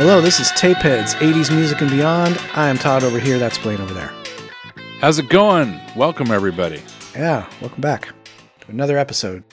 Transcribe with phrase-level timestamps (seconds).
[0.00, 2.40] Hello, this is Tapeheads, 80s Music and Beyond.
[2.54, 4.10] I am Todd over here, that's Blaine over there.
[5.02, 5.78] How's it going?
[5.94, 6.80] Welcome, everybody.
[7.14, 8.06] Yeah, welcome back
[8.60, 9.44] to another episode.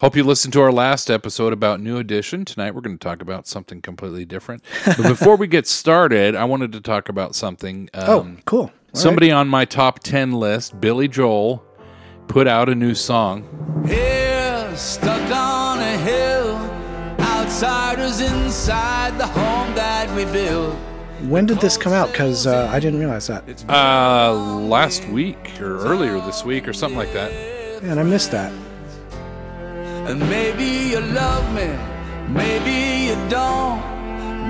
[0.00, 2.44] Hope you listened to our last episode about New Edition.
[2.44, 4.62] Tonight we're going to talk about something completely different.
[4.86, 7.90] But before we get started, I wanted to talk about something.
[7.94, 8.60] oh, Um, cool.
[8.94, 11.64] All somebody on my top 10 list, Billy Joel,
[12.28, 13.84] put out a new song.
[13.88, 15.59] Here, stuck on a hill,
[17.62, 20.74] outsiders inside the home that we built.
[21.28, 22.10] When did this come out?
[22.10, 23.44] Because uh, I didn't realize that.
[23.68, 27.30] Uh, last week or earlier this week or something like that.
[27.82, 28.50] And I missed that.
[30.08, 31.76] And maybe you love me,
[32.32, 33.80] maybe you don't.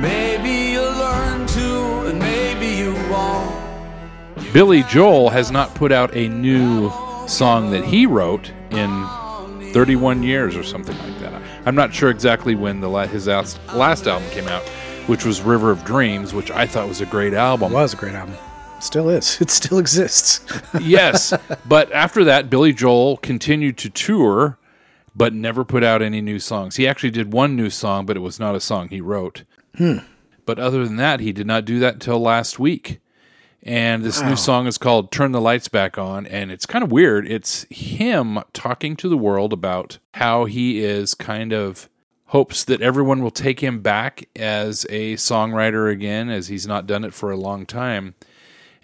[0.01, 4.53] Maybe you'll learn to, and maybe you won't.
[4.53, 6.91] Billy Joel has not put out a new
[7.27, 11.40] song that he wrote in 31 years or something like that.
[11.67, 14.63] I'm not sure exactly when the la- his last, last album came out,
[15.07, 17.73] which was River of Dreams, which I thought was a great It album.
[17.73, 18.35] was a great album.
[18.81, 19.39] Still is.
[19.41, 20.41] It still exists.
[20.81, 21.35] yes,
[21.69, 24.59] but after that, Billy Joel continued to tour,
[25.15, 26.77] but never put out any new songs.
[26.77, 29.45] He actually did one new song, but it was not a song he wrote.
[29.77, 29.99] Hmm.
[30.47, 33.01] But other than that, he did not do that until last week.
[33.63, 36.27] And this new song is called Turn the Lights Back On.
[36.27, 37.27] And it's kind of weird.
[37.31, 41.91] It's him talking to the world about how he is kind of
[42.27, 47.05] hopes that everyone will take him back as a songwriter again, as he's not done
[47.05, 48.15] it for a long time.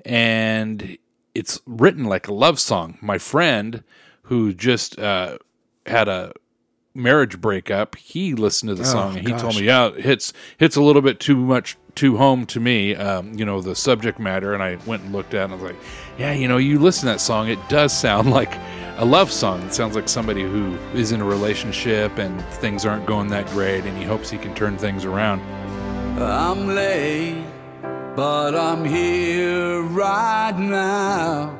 [0.04, 0.98] And
[1.34, 2.98] it's written like a love song.
[3.00, 3.82] My friend,
[4.22, 5.38] who just uh,
[5.86, 6.32] had a
[6.94, 10.76] marriage breakup, he listened to the song and he told me, "Yeah, it hits hits
[10.76, 14.54] a little bit too much too home to me." Um, you know, the subject matter,
[14.54, 15.82] and I went and looked at it and I was like,
[16.18, 18.54] "Yeah, you know, you listen to that song, it does sound like
[18.98, 19.62] a love song.
[19.62, 23.84] It sounds like somebody who is in a relationship and things aren't going that great,
[23.84, 25.40] and he hopes he can turn things around."
[26.18, 27.44] I'm late,
[28.14, 31.58] but I'm here right now.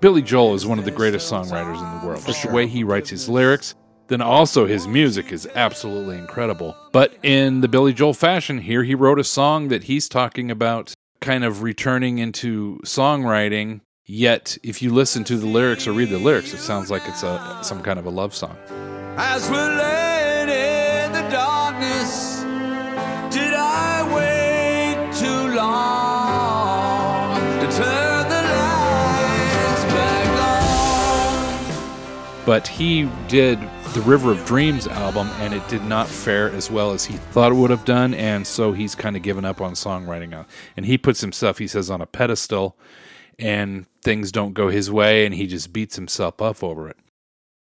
[0.00, 2.24] Billy Joel is one of the greatest songwriters in the world.
[2.24, 3.74] Just the way he writes his lyrics,
[4.08, 6.76] then also his music is absolutely incredible.
[6.92, 10.94] But in the Billy Joel fashion, here he wrote a song that he's talking about
[11.20, 13.80] kind of returning into songwriting.
[14.06, 17.22] Yet, if you listen to the lyrics or read the lyrics, it sounds like it's
[17.22, 18.56] a some kind of a love song.
[19.18, 19.68] As we're
[20.48, 22.40] in the darkness,
[23.30, 30.28] did I wait too long to turn the lights back
[32.40, 32.44] on?
[32.46, 33.58] but he did
[33.94, 37.52] the River of Dreams album and it did not fare as well as he thought
[37.52, 40.46] it would have done and so he's kind of given up on songwriting now.
[40.76, 42.76] and he puts himself he says on a pedestal
[43.38, 46.96] and things don't go his way and he just beats himself up over it.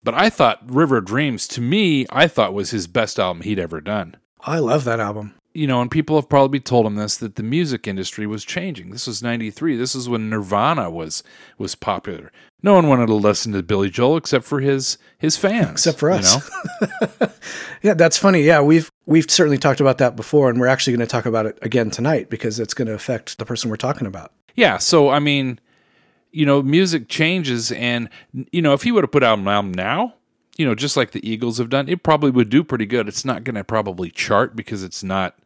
[0.03, 3.61] But I thought River of Dreams to me I thought was his best album he'd
[3.61, 4.17] ever done.
[4.41, 5.35] I love that album.
[5.59, 8.91] You know, and people have probably told him this that the music industry was changing.
[8.91, 9.77] This was 93.
[9.77, 11.25] This is when Nirvana was
[11.59, 12.31] was popular.
[12.63, 15.71] No one wanted to listen to Billy Joel except for his his fans.
[15.71, 16.51] Except for you us.
[16.81, 17.29] know?
[17.83, 18.43] Yeah, that's funny.
[18.43, 21.47] Yeah, we've we've certainly talked about that before, and we're actually going to talk about
[21.47, 24.33] it again tonight because it's going to affect the person we're talking about.
[24.55, 25.61] Yeah, so I mean,
[26.33, 28.09] you know, music changes, and
[28.53, 30.15] you know, if he would have put out an album now,
[30.57, 33.07] you know, just like the Eagles have done, it probably would do pretty good.
[33.07, 35.39] It's not going to probably chart because it's not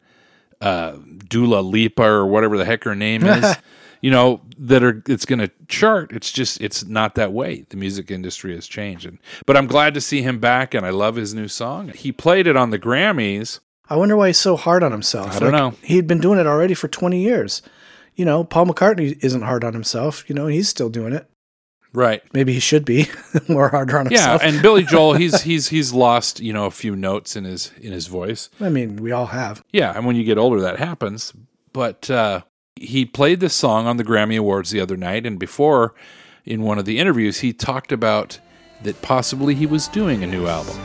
[0.63, 0.97] uh,
[1.27, 3.55] Dula Lipa or whatever the heck her name is.
[4.01, 6.11] you know that are it's going to chart.
[6.11, 7.65] It's just it's not that way.
[7.69, 10.89] The music industry has changed, and, but I'm glad to see him back, and I
[10.89, 11.89] love his new song.
[11.89, 13.59] He played it on the Grammys.
[13.89, 15.35] I wonder why he's so hard on himself.
[15.35, 15.75] I don't know.
[15.83, 17.61] He'd been doing it already for 20 years.
[18.15, 20.27] You know, Paul McCartney isn't hard on himself.
[20.29, 21.29] You know, he's still doing it.
[21.93, 22.23] Right.
[22.33, 23.07] Maybe he should be
[23.47, 24.41] more harder on himself.
[24.41, 27.71] Yeah, and Billy Joel, he's he's he's lost you know a few notes in his
[27.79, 28.49] in his voice.
[28.59, 29.63] I mean, we all have.
[29.71, 31.33] Yeah, and when you get older, that happens.
[31.71, 32.41] But uh,
[32.75, 35.93] he played this song on the Grammy Awards the other night, and before,
[36.45, 38.39] in one of the interviews, he talked about
[38.83, 40.77] that possibly he was doing a new album.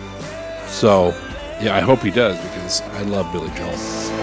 [0.69, 1.09] So,
[1.61, 4.18] yeah, I hope he does because I love Billy Joel.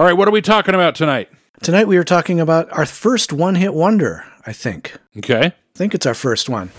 [0.00, 1.28] All right, what are we talking about tonight?
[1.62, 4.96] Tonight we are talking about our first one hit wonder, I think.
[5.18, 5.48] Okay.
[5.48, 6.70] I think it's our first one.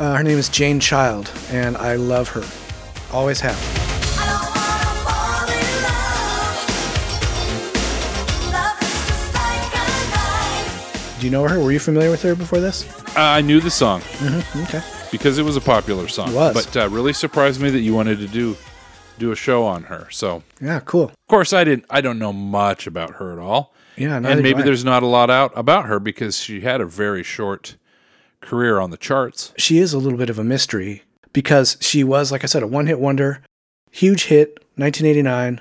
[0.00, 2.42] Uh, her name is Jane Child, and I love her.
[3.16, 3.54] Always have.
[4.18, 5.84] I don't wanna fall in
[8.42, 8.52] love.
[8.52, 11.20] Love is just like a knife.
[11.20, 11.60] Do you know her?
[11.60, 12.88] Were you familiar with her before this?
[13.16, 14.02] Uh, I knew the song
[14.64, 14.82] Okay.
[15.12, 16.30] because it was a popular song.
[16.30, 16.66] It was.
[16.66, 18.56] But uh, really surprised me that you wanted to do
[19.18, 20.08] do a show on her.
[20.10, 21.04] So Yeah, cool.
[21.04, 21.86] Of course, I didn't.
[21.90, 23.72] I don't know much about her at all.
[23.96, 27.22] Yeah, and maybe there's not a lot out about her because she had a very
[27.22, 27.76] short
[28.40, 29.52] career on the charts.
[29.56, 32.66] she is a little bit of a mystery because she was, like I said, a
[32.66, 33.42] one hit wonder,
[33.90, 35.60] huge hit, 1989.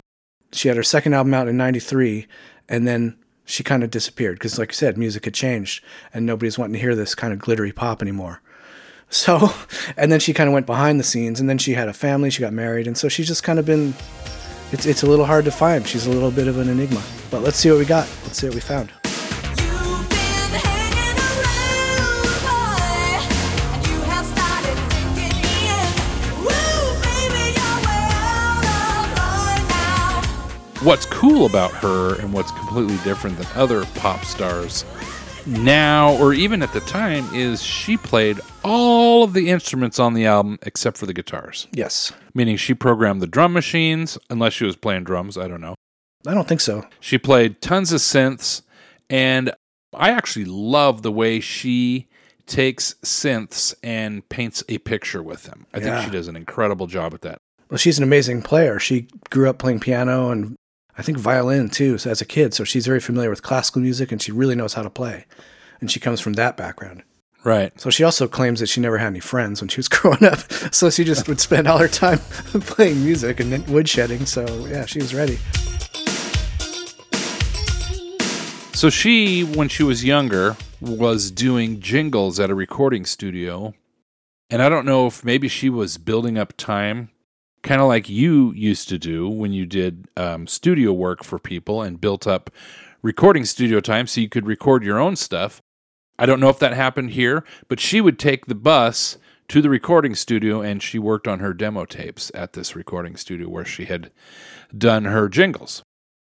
[0.51, 2.27] She had her second album out in 93,
[2.69, 5.83] and then she kind of disappeared because, like I said, music had changed
[6.13, 8.41] and nobody's wanting to hear this kind of glittery pop anymore.
[9.13, 9.53] So,
[9.97, 12.31] and then she kind of went behind the scenes, and then she had a family,
[12.31, 13.93] she got married, and so she's just kind of been.
[14.71, 15.87] It's, it's a little hard to find.
[15.87, 17.03] She's a little bit of an enigma.
[17.29, 18.09] But let's see what we got.
[18.23, 18.89] Let's see what we found.
[19.03, 23.21] You've been hanging around, boy,
[23.69, 25.93] and you have started sinking in.
[26.41, 30.23] Woo, baby, you're way out of line now.
[30.81, 34.85] What's cool about her and what's completely different than other pop stars
[35.45, 40.25] now or even at the time is she played all of the instruments on the
[40.25, 41.67] album except for the guitars.
[41.73, 42.11] Yes.
[42.33, 45.75] Meaning she programmed the drum machines, unless she was playing drums, I don't know.
[46.25, 46.85] I don't think so.
[46.99, 48.61] She played tons of synths,
[49.09, 49.51] and
[49.93, 52.07] I actually love the way she
[52.45, 55.65] takes synths and paints a picture with them.
[55.73, 55.83] I Yeah.
[55.99, 57.37] think she does an incredible job at that.
[57.69, 58.79] Well, she's an amazing player.
[58.79, 60.55] She grew up playing piano and
[60.97, 62.53] I think violin too so as a kid.
[62.53, 65.25] So she's very familiar with classical music and she really knows how to play.
[65.81, 67.03] And she comes from that background.
[67.43, 67.77] Right.
[67.79, 70.51] So she also claims that she never had any friends when she was growing up.
[70.73, 74.27] So she just would spend all her time playing music and woodshedding.
[74.27, 75.39] So yeah, she was ready.
[78.73, 83.73] So she, when she was younger, was doing jingles at a recording studio.
[84.49, 87.09] And I don't know if maybe she was building up time,
[87.63, 91.81] kind of like you used to do when you did um, studio work for people
[91.81, 92.49] and built up
[93.01, 95.61] recording studio time so you could record your own stuff.
[96.19, 99.17] I don't know if that happened here, but she would take the bus
[99.49, 103.49] to the recording studio and she worked on her demo tapes at this recording studio
[103.49, 104.11] where she had
[104.77, 105.81] done her jingles.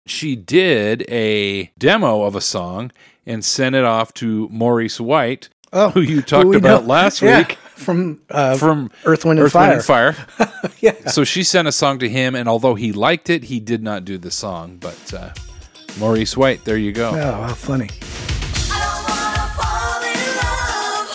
[0.07, 2.91] She did a demo of a song
[3.25, 7.39] and sent it off to Maurice White, Oh, who you talked about know- last yeah,
[7.39, 9.69] week from uh, from Earth, Wind, and Earth, Fire.
[9.69, 10.15] Wind, and Fire.
[10.79, 11.09] yeah.
[11.09, 14.05] So she sent a song to him, and although he liked it, he did not
[14.05, 14.77] do the song.
[14.77, 15.31] But uh,
[15.99, 17.09] Maurice White, there you go.
[17.09, 17.89] Oh, how funny.
[18.71, 21.09] I don't wanna fall in love.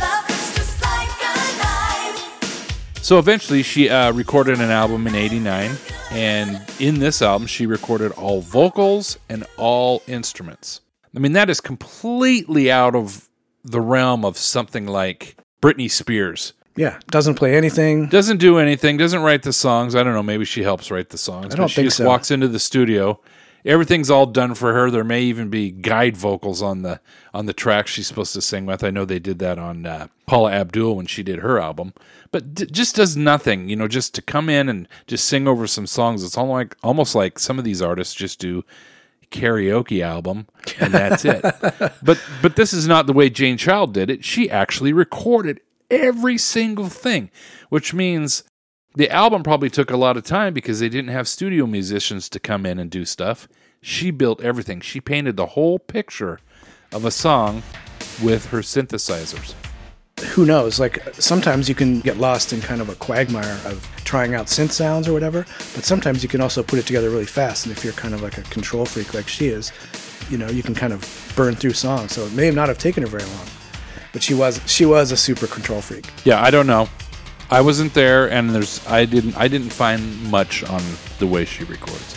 [0.00, 3.02] Love is just like a knife.
[3.02, 5.70] So eventually, she uh, recorded an album in '89,
[6.12, 10.80] and in this album, she recorded all vocals and all instruments.
[11.14, 13.28] I mean, that is completely out of
[13.64, 16.52] the realm of something like Britney Spears.
[16.76, 16.98] Yeah.
[17.08, 18.06] Doesn't play anything.
[18.08, 18.96] Doesn't do anything.
[18.96, 19.94] Doesn't write the songs.
[19.94, 20.22] I don't know.
[20.22, 21.54] Maybe she helps write the songs.
[21.54, 22.06] I don't but she think just so.
[22.06, 23.20] walks into the studio.
[23.64, 24.90] Everything's all done for her.
[24.90, 27.00] There may even be guide vocals on the
[27.34, 28.82] on the track she's supposed to sing with.
[28.82, 31.92] I know they did that on uh, Paula Abdul when she did her album,
[32.32, 33.68] but d- just does nothing.
[33.68, 36.24] You know, just to come in and just sing over some songs.
[36.24, 38.64] It's almost like almost like some of these artists just do
[39.30, 40.46] karaoke album
[40.80, 41.42] and that's it.
[42.02, 44.24] but but this is not the way Jane Child did it.
[44.24, 45.60] She actually recorded
[45.90, 47.30] every single thing,
[47.68, 48.44] which means
[48.94, 52.40] the album probably took a lot of time because they didn't have studio musicians to
[52.40, 53.48] come in and do stuff.
[53.82, 54.80] She built everything.
[54.80, 56.38] She painted the whole picture
[56.92, 57.62] of a song
[58.22, 59.54] with her synthesizers.
[60.22, 60.78] Who knows?
[60.78, 64.72] Like sometimes you can get lost in kind of a quagmire of trying out synth
[64.72, 67.66] sounds or whatever, but sometimes you can also put it together really fast.
[67.66, 69.72] And if you're kind of like a control freak like she is,
[70.30, 72.12] you know, you can kind of burn through songs.
[72.12, 73.46] So it may not have taken her very long,
[74.12, 76.06] but she was she was a super control freak.
[76.24, 76.88] Yeah, I don't know.
[77.50, 80.82] I wasn't there, and there's I didn't I didn't find much on
[81.18, 82.16] the way she records.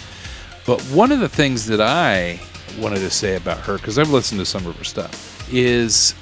[0.66, 2.40] But one of the things that I
[2.80, 6.14] wanted to say about her, because I've listened to some of her stuff, is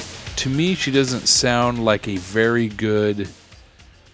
[0.42, 3.30] to me she doesn't sound like a very good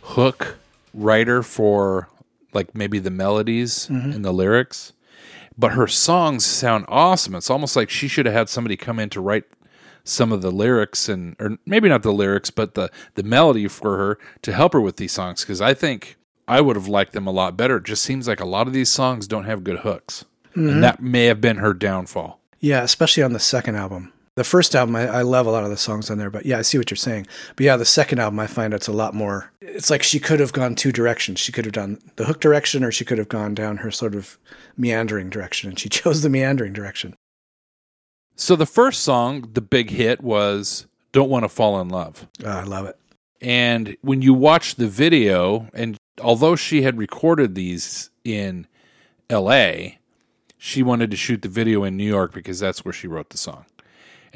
[0.01, 0.57] hook
[0.93, 2.09] writer for
[2.51, 4.11] like maybe the melodies mm-hmm.
[4.11, 4.91] and the lyrics.
[5.57, 7.33] But her songs sound awesome.
[7.33, 9.45] It's almost like she should have had somebody come in to write
[10.03, 13.97] some of the lyrics and or maybe not the lyrics but the the melody for
[13.97, 16.15] her to help her with these songs because i think
[16.47, 18.73] i would have liked them a lot better it just seems like a lot of
[18.73, 20.23] these songs don't have good hooks
[20.55, 20.79] and mm-hmm.
[20.79, 24.11] that may have been her downfall Yeah, especially on the second album.
[24.37, 26.59] The first album, I, I love a lot of the songs on there, but yeah,
[26.59, 27.25] I see what you're saying.
[27.55, 29.51] But yeah, the second album, I find it's a lot more.
[29.61, 31.39] It's like she could have gone two directions.
[31.39, 34.13] She could have done the hook direction, or she could have gone down her sort
[34.13, 34.37] of
[34.77, 37.15] meandering direction, and she chose the meandering direction.
[38.35, 42.49] so the first song the big hit was don't want to fall in love Oh,
[42.49, 42.95] I love it.
[43.41, 48.67] And when you watch the video, and although she had recorded these in
[49.31, 49.97] LA,
[50.59, 53.37] she wanted to shoot the video in New York because that's where she wrote the
[53.39, 53.65] song.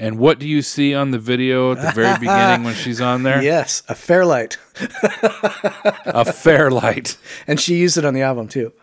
[0.02, 3.22] And what do you see on the video at the very beginning when she's on
[3.24, 3.42] there?
[3.52, 4.58] Yes, a Fairlight,
[6.06, 7.18] A Fairlight.
[7.48, 8.74] and she used it on the album too.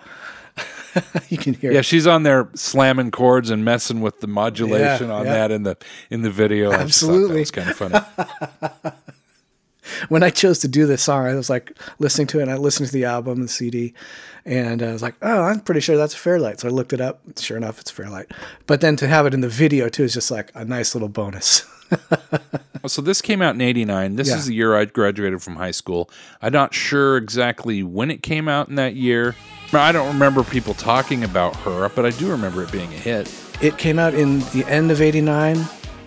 [1.28, 1.84] you can hear Yeah, it.
[1.84, 5.32] she's on there slamming chords and messing with the modulation Yeah, on yeah.
[5.32, 5.76] that in the
[6.10, 6.70] in the video.
[6.70, 7.40] I just thought Absolutely.
[7.40, 7.98] was kind of funny.
[10.08, 12.56] When I chose to do this song, I was like listening to it and I
[12.56, 13.94] listened to the album, the CD,
[14.44, 16.60] and I was like, oh, I'm pretty sure that's a Fairlight.
[16.60, 17.20] So I looked it up.
[17.38, 18.30] Sure enough, it's Fairlight.
[18.66, 21.08] But then to have it in the video too is just like a nice little
[21.08, 21.66] bonus.
[22.86, 24.16] so this came out in '89.
[24.16, 24.36] This Yeah.
[24.36, 26.10] is the year I graduated from high school.
[26.42, 29.34] I'm not sure exactly when it came out in that year.
[29.72, 33.34] I don't remember people talking about her, but I do remember it being a hit.
[33.60, 35.58] It came out in the end of 89.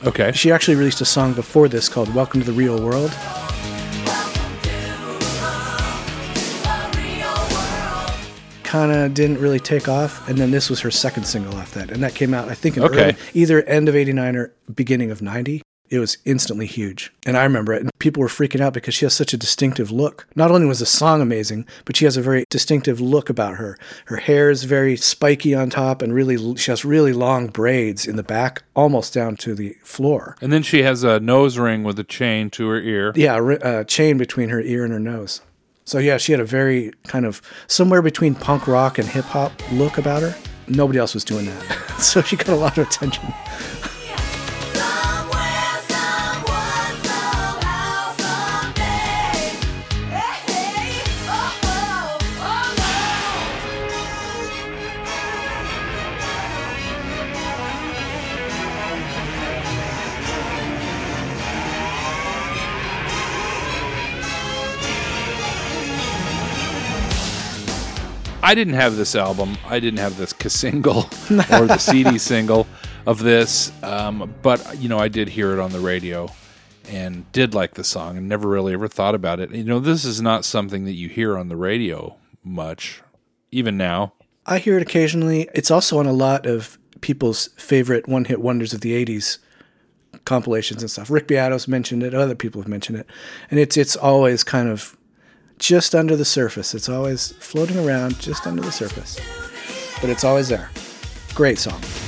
[0.05, 0.31] Okay.
[0.31, 3.11] She actually released a song before this called Welcome to the Real World.
[8.71, 10.25] Kind of didn't really take off.
[10.29, 11.91] And then this was her second single off that.
[11.91, 13.03] And that came out, I think, in Okay.
[13.03, 15.61] early, either end of 89 or beginning of 90.
[15.89, 17.11] It was instantly huge.
[17.25, 17.81] And I remember it.
[17.81, 20.25] And people were freaking out because she has such a distinctive look.
[20.37, 23.77] Not only was the song amazing, but she has a very distinctive look about her.
[24.05, 28.15] Her hair is very spiky on top and really, she has really long braids in
[28.15, 30.37] the back, almost down to the floor.
[30.39, 33.11] And then she has a nose ring with a chain to her ear.
[33.17, 35.41] Yeah, a a uh, chain between her ear and her nose.
[35.91, 39.51] So yeah, she had a very kind of somewhere between punk rock and hip hop
[39.73, 40.33] look about her.
[40.69, 43.25] Nobody else was doing that, so she got a lot of attention.
[68.51, 69.57] I didn't have this album.
[69.65, 71.03] I didn't have this single
[71.53, 72.67] or the CD single
[73.05, 76.29] of this, um, but you know I did hear it on the radio
[76.89, 79.51] and did like the song and never really ever thought about it.
[79.51, 83.01] You know, this is not something that you hear on the radio much,
[83.51, 84.11] even now.
[84.45, 85.47] I hear it occasionally.
[85.53, 89.37] It's also on a lot of people's favorite one-hit wonders of the '80s
[90.25, 91.09] compilations and stuff.
[91.09, 92.13] Rick Beato's mentioned it.
[92.13, 93.07] Other people have mentioned it,
[93.49, 94.97] and it's it's always kind of
[95.61, 96.73] just under the surface.
[96.73, 99.19] It's always floating around just under the surface,
[100.01, 100.71] but it's always there.
[101.35, 101.79] Great song.
[101.81, 102.01] Is.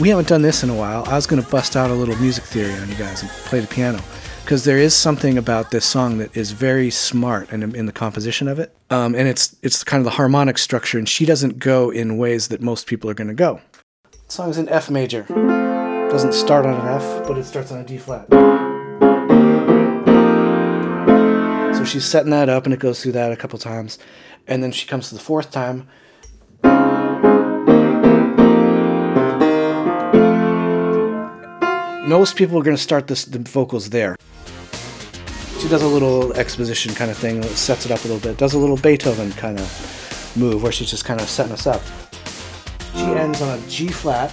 [0.00, 1.04] We haven't done this in a while.
[1.06, 3.60] I was going to bust out a little music theory on you guys and play
[3.60, 4.00] the piano
[4.42, 8.48] because there is something about this song that is very smart in, in the composition
[8.48, 10.98] of it, um, and it's it's kind of the harmonic structure.
[10.98, 13.60] And she doesn't go in ways that most people are going to go.
[14.10, 15.67] The song's in F major.
[16.10, 18.26] Doesn't start on an F, but it starts on a D flat.
[21.76, 23.98] So she's setting that up, and it goes through that a couple times,
[24.46, 25.88] and then she comes to the fourth time.
[32.08, 34.16] most people are going to start this, the vocals there.
[35.60, 38.54] She does a little exposition kind of thing, sets it up a little bit, does
[38.54, 41.82] a little Beethoven kind of move where she's just kind of setting us up.
[42.94, 44.32] She ends on a G flat,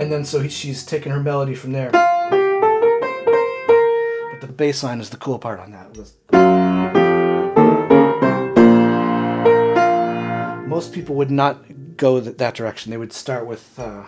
[0.00, 1.90] and then so he, she's taking her melody from there.
[4.30, 5.96] But the bass line is the cool part on that.
[10.66, 12.90] Most people would not go th- that direction.
[12.90, 13.78] They would start with.
[13.78, 14.04] Uh,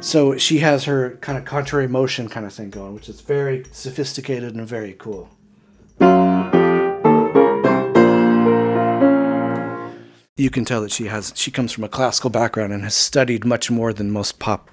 [0.00, 3.64] So she has her kind of contrary motion kind of thing going, which is very
[3.70, 5.28] sophisticated and very cool.
[10.42, 13.44] You can tell that she has she comes from a classical background and has studied
[13.44, 14.70] much more than most pop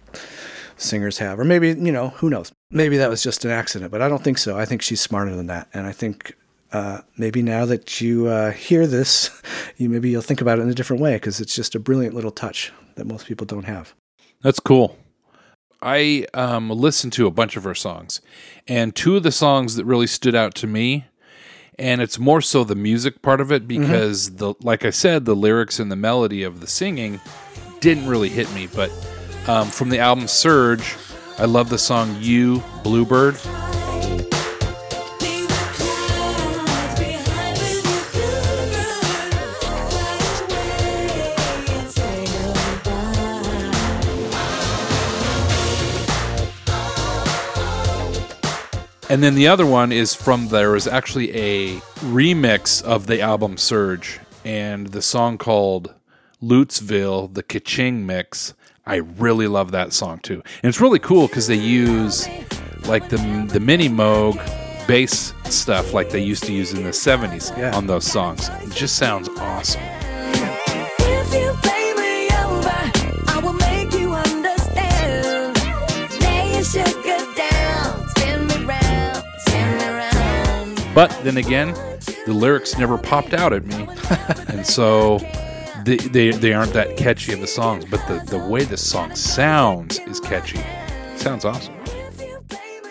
[0.81, 1.39] singers have.
[1.39, 2.51] Or maybe, you know, who knows?
[2.71, 4.57] Maybe that was just an accident, but I don't think so.
[4.57, 5.67] I think she's smarter than that.
[5.73, 6.35] And I think
[6.71, 9.29] uh, maybe now that you uh, hear this,
[9.77, 12.15] you maybe you'll think about it in a different way because it's just a brilliant
[12.15, 13.93] little touch that most people don't have.
[14.41, 14.97] That's cool.
[15.81, 18.19] I um, listened to a bunch of her songs,
[18.67, 21.05] and two of the songs that really stood out to me,
[21.79, 25.35] and it's more so the music part of it because the like I said, the
[25.35, 27.19] lyrics and the melody of the singing
[27.79, 28.67] didn't really hit me.
[28.67, 28.91] But
[29.47, 30.95] um, from the album Surge,
[31.37, 33.39] I love the song "You Bluebird."
[49.09, 51.77] And then the other one is from there was actually a
[52.11, 55.93] remix of the album Surge and the song called
[56.43, 58.53] Lutesville, the Kaching mix.
[58.85, 60.35] I really love that song too.
[60.63, 62.27] And it's really cool because they use
[62.87, 63.17] like the
[63.51, 64.35] the mini Moog
[64.87, 67.75] bass stuff like they used to use in the 70s Yeah.
[67.75, 68.49] on those songs.
[68.61, 69.81] It just sounds awesome.
[80.93, 81.73] But then again,
[82.25, 83.87] the lyrics never popped out at me,
[84.47, 85.19] and so
[85.85, 87.85] they, they they aren't that catchy of the songs.
[87.85, 90.59] But the the way the song sounds is catchy.
[91.17, 91.75] sounds awesome.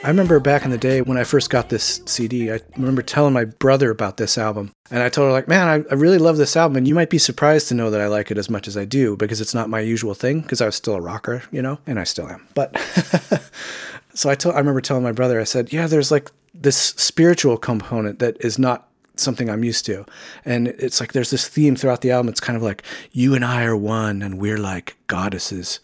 [0.05, 3.33] I remember back in the day when I first got this CD, I remember telling
[3.33, 4.73] my brother about this album.
[4.93, 6.77] And I told her, like, man, I, I really love this album.
[6.77, 8.85] And you might be surprised to know that I like it as much as I
[8.85, 11.81] do because it's not my usual thing because I was still a rocker, you know,
[11.85, 12.47] and I still am.
[12.55, 12.79] But
[14.15, 17.57] so I, told, I remember telling my brother, I said, yeah, there's like this spiritual
[17.57, 20.05] component that is not something I'm used to.
[20.45, 22.29] And it's like there's this theme throughout the album.
[22.29, 25.81] It's kind of like, you and I are one and we're like goddesses.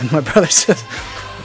[0.00, 0.80] And my brother says,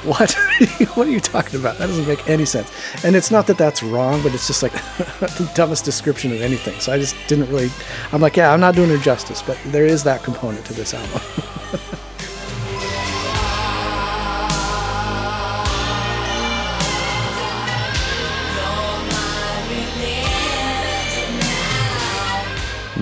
[0.06, 0.34] what?
[0.96, 1.78] what are you talking about?
[1.78, 2.72] That doesn't make any sense.
[3.04, 4.74] And it's not that that's wrong, but it's just like
[5.20, 6.80] the dumbest description of anything.
[6.80, 7.70] So I just didn't really.
[8.12, 10.94] I'm like, yeah, I'm not doing her justice, but there is that component to this
[10.94, 11.22] album.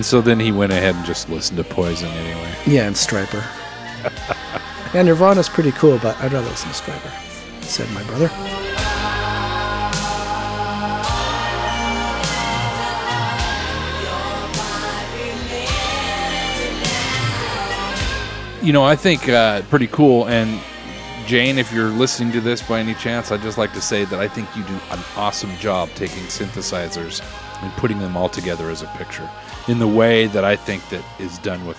[0.02, 2.52] And so then he went ahead and just listened to Poison anyway.
[2.66, 3.44] yeah, and Stryper.
[4.94, 8.28] yeah, Nirvana's pretty cool, but I'd rather listen to Stryper, said my brother.
[18.60, 20.26] You know, I think uh, pretty cool.
[20.26, 20.60] And
[21.26, 24.20] Jane, if you're listening to this by any chance, I'd just like to say that
[24.20, 27.22] I think you do an awesome job taking synthesizers
[27.62, 29.28] and putting them all together as a picture
[29.68, 31.78] in the way that I think that is done with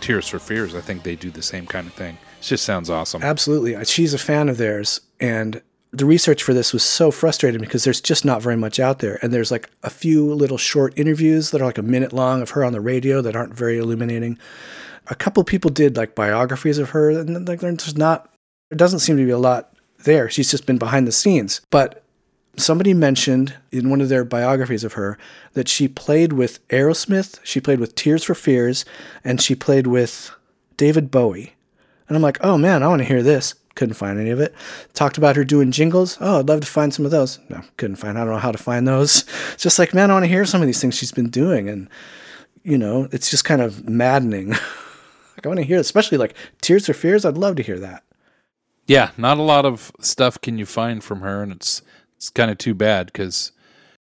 [0.00, 0.74] Tears for Fears.
[0.74, 2.18] I think they do the same kind of thing.
[2.40, 3.22] It just sounds awesome.
[3.22, 3.84] Absolutely.
[3.84, 5.00] She's a fan of theirs.
[5.20, 9.00] And the research for this was so frustrating because there's just not very much out
[9.00, 9.18] there.
[9.22, 12.50] And there's like a few little short interviews that are like a minute long of
[12.50, 14.38] her on the radio that aren't very illuminating.
[15.08, 18.28] A couple people did like biographies of her, and like there's not,
[18.70, 20.30] there doesn't seem to be a lot there.
[20.30, 21.60] She's just been behind the scenes.
[21.70, 22.02] But
[22.56, 25.18] somebody mentioned in one of their biographies of her
[25.52, 28.84] that she played with Aerosmith, she played with Tears for Fears,
[29.24, 30.30] and she played with
[30.76, 31.54] David Bowie.
[32.08, 33.54] And I'm like, oh man, I want to hear this.
[33.74, 34.54] Couldn't find any of it.
[34.94, 36.18] Talked about her doing jingles.
[36.20, 37.38] Oh, I'd love to find some of those.
[37.48, 38.18] No, couldn't find.
[38.18, 39.24] I don't know how to find those.
[39.52, 41.68] It's just like, man, I want to hear some of these things she's been doing,
[41.68, 41.88] and
[42.62, 44.48] you know, it's just kind of maddening.
[44.50, 47.24] like I want to hear, especially like Tears for Fears.
[47.24, 48.02] I'd love to hear that.
[48.90, 51.80] Yeah, not a lot of stuff can you find from her, and it's
[52.16, 53.52] it's kind of too bad because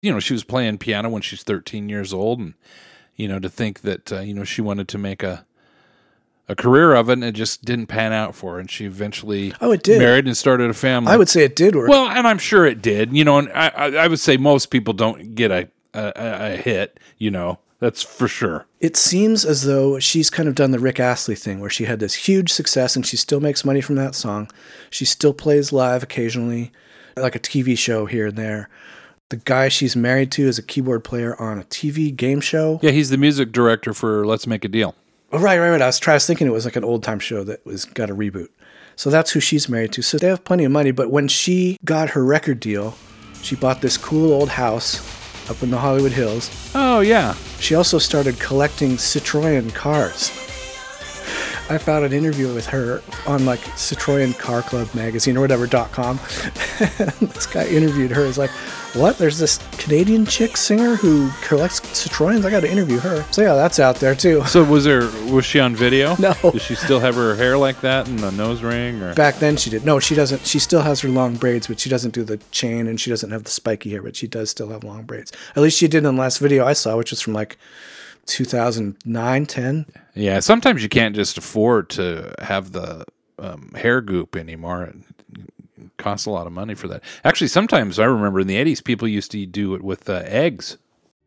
[0.02, 2.52] you know she was playing piano when she's 13 years old, and
[3.16, 5.46] you know to think that uh, you know she wanted to make a
[6.50, 9.54] a career of it, and it just didn't pan out for her, and she eventually
[9.62, 9.98] Oh, it did.
[9.98, 11.10] married and started a family.
[11.12, 11.88] I would say it did work.
[11.88, 13.16] well, and I'm sure it did.
[13.16, 16.52] You know, and I I, I would say most people don't get a, a a
[16.52, 17.00] a hit.
[17.16, 18.66] You know, that's for sure.
[18.80, 22.00] it seems as though she's kind of done the Rick Astley thing where she had
[22.00, 24.50] this huge success and she still makes money from that song.
[24.90, 26.72] She still plays live occasionally,
[27.16, 28.68] like a TV show here and there.
[29.30, 32.78] The guy she's married to is a keyboard player on a TV game show.
[32.82, 34.94] Yeah, he's the music director for Let's Make a Deal.
[35.32, 35.82] Oh, right, right, right.
[35.82, 37.84] I was, trying, I was thinking it was like an old time show that was
[37.86, 38.48] got a reboot.
[38.96, 40.02] So that's who she's married to.
[40.02, 40.92] So they have plenty of money.
[40.92, 42.96] But when she got her record deal,
[43.42, 44.96] she bought this cool old house
[45.50, 46.50] up in the Hollywood Hills.
[46.74, 50.30] Oh yeah, She also started collecting Citroen cars.
[51.70, 55.92] I found an interview with her on like Citroen Car Club magazine or whatever dot
[55.92, 56.16] com.
[57.20, 58.26] this guy interviewed her.
[58.26, 58.50] He's like,
[58.94, 59.16] "What?
[59.16, 62.44] There's this Canadian chick singer who collects Citroens.
[62.44, 64.44] I got to interview her." So yeah, that's out there too.
[64.44, 66.16] So was there was she on video?
[66.16, 66.34] No.
[66.42, 69.02] Does she still have her hair like that and the nose ring?
[69.02, 69.86] Or Back then she did.
[69.86, 70.46] No, she doesn't.
[70.46, 73.30] She still has her long braids, but she doesn't do the chain and she doesn't
[73.30, 75.32] have the spiky hair, but she does still have long braids.
[75.56, 77.56] At least she did in the last video I saw, which was from like
[78.26, 79.86] 2009, 10.
[80.14, 83.04] yeah, sometimes you can't just afford to have the
[83.38, 84.84] um, hair goop anymore.
[84.84, 84.96] It
[85.98, 87.02] costs a lot of money for that.
[87.24, 90.76] Actually, sometimes I remember in the '80s people used to do it with uh, eggs.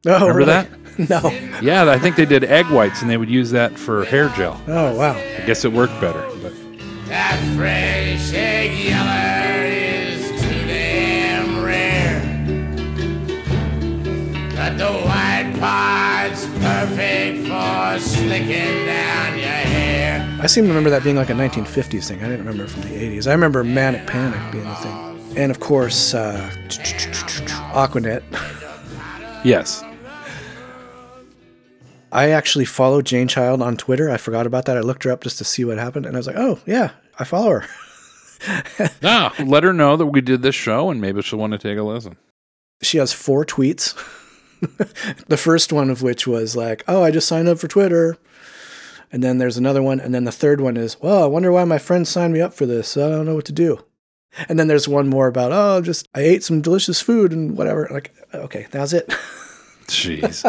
[0.05, 1.07] Oh, Remember really?
[1.10, 1.29] No.
[1.62, 4.60] Yeah, I think they did egg whites and they would use that for hair gel.
[4.67, 5.12] Oh, wow.
[5.15, 6.21] I guess it worked better.
[6.41, 6.53] But
[16.88, 20.39] perfect for slicking down your hair.
[20.41, 22.19] I seem to remember that being like a 1950s thing.
[22.19, 23.28] I didn't remember it from the 80s.
[23.28, 25.38] I remember Manic Panic being a thing.
[25.38, 26.50] And of course, uh,
[27.73, 28.23] Aquanet.
[29.43, 29.84] yes,
[32.12, 34.10] I actually follow Jane Child on Twitter.
[34.10, 34.78] I forgot about that.
[34.78, 36.06] I looked her up just to see what happened.
[36.06, 38.89] And I was like, oh, yeah, I follow her.
[39.04, 41.78] ah, let her know that we did this show and maybe she'll want to take
[41.78, 42.15] a listen.
[42.82, 43.95] She has four tweets.
[45.28, 48.17] the first one of which was like, oh, I just signed up for Twitter.
[49.12, 50.00] And then there's another one.
[50.00, 52.54] And then the third one is, well, I wonder why my friend signed me up
[52.54, 52.98] for this.
[52.98, 53.84] I don't know what to do.
[54.50, 57.88] And then there's one more about, oh, just I ate some delicious food and whatever.
[57.89, 59.08] Like, okay, that was it.
[59.88, 60.43] Jeez.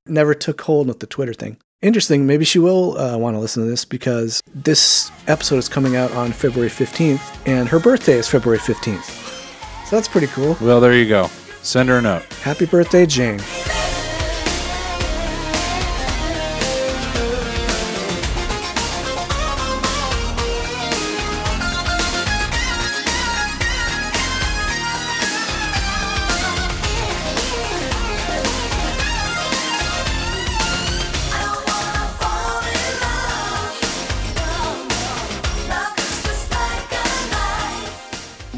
[0.06, 1.56] Never took hold with the Twitter thing.
[1.82, 2.26] Interesting.
[2.26, 6.12] Maybe she will uh, want to listen to this because this episode is coming out
[6.12, 9.86] on February 15th, and her birthday is February 15th.
[9.86, 10.56] So that's pretty cool.
[10.60, 11.28] well, there you go.
[11.66, 12.22] Send her a note.
[12.42, 13.40] Happy birthday, Jane.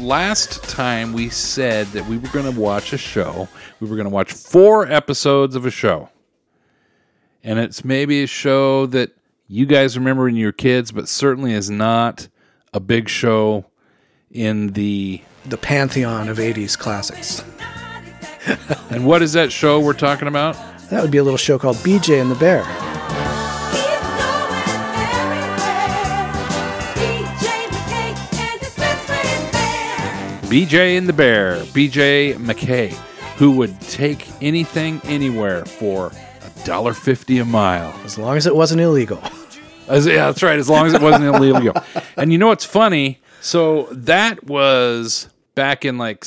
[0.09, 3.47] Last time we said that we were going to watch a show.
[3.79, 6.09] We were going to watch four episodes of a show.
[7.43, 9.11] And it's maybe a show that
[9.47, 12.27] you guys remember in your kids, but certainly is not
[12.73, 13.65] a big show
[14.31, 15.21] in the.
[15.45, 17.43] The pantheon of 80s classics.
[18.89, 20.57] And what is that show we're talking about?
[20.89, 22.63] That would be a little show called BJ and the Bear.
[30.49, 32.89] BJ and the Bear, BJ McKay,
[33.37, 37.93] who would take anything anywhere for a dollar fifty a mile.
[38.03, 39.21] As long as it wasn't illegal.
[39.87, 40.57] As, yeah, that's right.
[40.57, 41.73] As long as it wasn't illegal.
[42.17, 43.21] And you know what's funny?
[43.41, 46.25] So that was back in like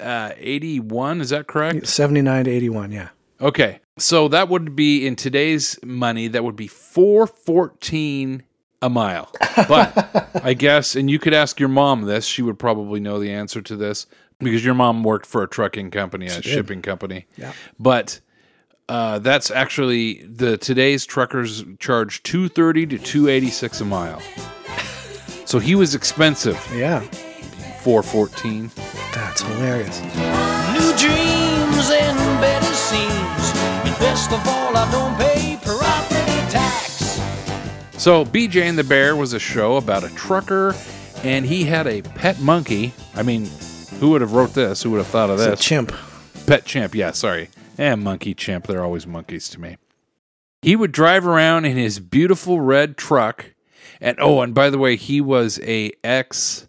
[0.00, 1.20] uh, eighty one.
[1.20, 1.86] Is that correct?
[1.86, 3.08] 79 to 81, yeah.
[3.40, 3.78] Okay.
[3.96, 6.26] So that would be in today's money.
[6.28, 8.42] That would be four fourteen
[8.82, 9.30] a mile.
[9.68, 12.26] But I guess, and you could ask your mom this.
[12.26, 14.06] She would probably know the answer to this
[14.38, 17.26] because your mom worked for a trucking company, a shipping company.
[17.36, 17.52] Yeah.
[17.78, 18.20] But
[18.88, 24.20] uh, that's actually the today's truckers charge two thirty to two eighty six a mile.
[25.46, 26.60] So he was expensive.
[26.74, 27.00] Yeah.
[27.80, 28.70] Four fourteen.
[29.14, 30.00] That's hilarious.
[30.02, 33.52] New dreams and better scenes.
[33.86, 35.75] And best of all, I don't pay property tax.
[38.06, 40.76] So BJ and the Bear was a show about a trucker,
[41.24, 42.94] and he had a pet monkey.
[43.16, 43.50] I mean,
[43.98, 44.84] who would have wrote this?
[44.84, 45.58] Who would have thought of this?
[45.58, 45.92] chimp.
[46.46, 47.48] Pet chimp, yeah, sorry.
[47.76, 49.76] And monkey chimp, they're always monkeys to me.
[50.62, 53.54] He would drive around in his beautiful red truck.
[54.00, 56.68] And oh, and by the way, he was a ex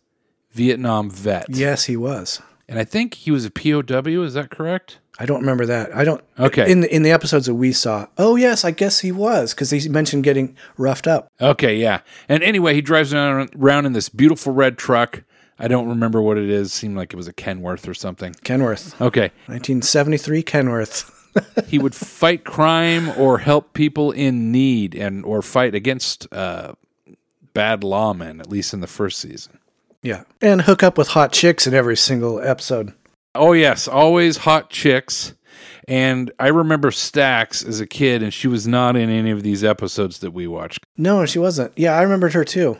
[0.54, 1.46] Vietnam vet.
[1.50, 2.42] Yes, he was.
[2.68, 4.98] And I think he was a POW, is that correct?
[5.20, 5.96] I don't remember that.
[5.96, 6.24] I don't.
[6.40, 6.72] Okay.
[6.72, 9.72] In the, in the episodes that we saw, oh yes, I guess he was because
[9.72, 11.32] he mentioned getting roughed up.
[11.42, 12.02] Okay, yeah.
[12.30, 15.24] And anyway, he drives around, in this beautiful red truck.
[15.60, 16.72] I don't remember what it is.
[16.72, 18.34] Seemed like it was a Kenworth or something.
[18.44, 19.32] Kenworth, Okay.
[19.48, 21.12] 1973 Kenworth.
[21.68, 26.74] he would fight crime or help people in need and or fight against uh,
[27.54, 29.60] bad lawmen at least in the first season
[30.02, 32.94] yeah, and hook up with hot chicks in every single episode.
[33.38, 35.34] Oh yes always hot chicks
[35.88, 39.64] and i remember stax as a kid and she was not in any of these
[39.64, 41.72] episodes that we watched No, she wasn't.
[41.78, 42.78] Yeah, I remembered her too.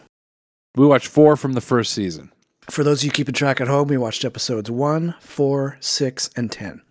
[0.76, 2.32] we watched four from the first season
[2.70, 6.52] For those of you keeping track at home, we watched episodes one, four, six, and
[6.52, 6.82] ten.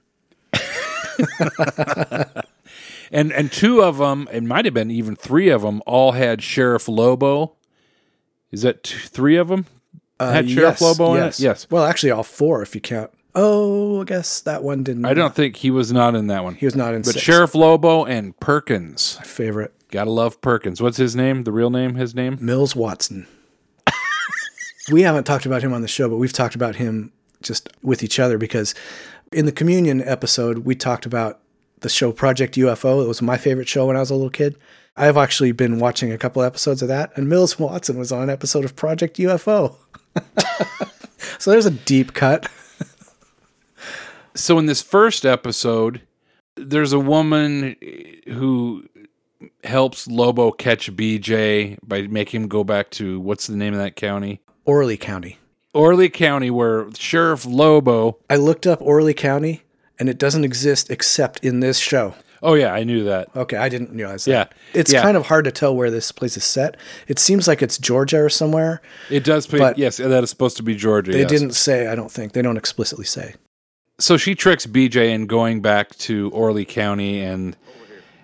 [3.12, 6.42] and and two of them it might have been even three of them all had
[6.42, 7.55] sheriff lobo
[8.50, 9.66] is that two, three of them
[10.20, 11.38] uh, had sheriff yes, lobo yes.
[11.38, 13.11] in it yes Well, actually, all four if you count.
[13.38, 15.05] Oh, I guess that one didn't.
[15.05, 17.20] i don't think he was not in that one He was not in but six.
[17.22, 20.83] sheriff lobo and perkins My favorite Gotta love Perkins.
[20.83, 21.44] What's his name?
[21.44, 21.94] The real name?
[21.94, 22.38] His name?
[22.40, 23.27] Mills Watson.
[24.90, 28.03] we haven't talked about him on the show, but we've talked about him just with
[28.03, 28.75] each other because
[29.33, 31.38] in the communion episode, we talked about
[31.81, 33.03] the show Project UFO.
[33.05, 34.59] It was my favorite show when I was a little kid.
[34.96, 38.31] I've actually been watching a couple episodes of that, and Mills Watson was on an
[38.31, 39.77] episode of Project UFO.
[41.38, 42.49] so there's a deep cut.
[44.37, 46.03] So in this first episode,
[46.57, 47.77] there's a woman
[48.27, 48.87] who
[49.64, 53.96] helps Lobo catch BJ by making him go back to what's the name of that
[53.96, 54.40] county?
[54.64, 55.38] Orly County.
[55.72, 58.18] Orly County, where Sheriff Lobo.
[58.31, 59.62] I looked up Orly County,
[59.99, 62.14] and it doesn't exist except in this show.
[62.42, 63.35] Oh yeah, I knew that.
[63.35, 64.53] Okay, I didn't realize that.
[64.75, 65.03] Yeah, It's yeah.
[65.03, 66.77] kind of hard to tell where this place is set.
[67.09, 68.83] It seems like it's Georgia or somewhere.
[69.11, 69.46] It does.
[69.46, 71.12] But- yes, that is supposed to be Georgia.
[71.12, 71.31] They yes.
[71.31, 72.33] didn't say, I don't think.
[72.33, 73.35] They don't explicitly say.
[73.99, 77.57] So she tricks BJ in going back to Orly County, and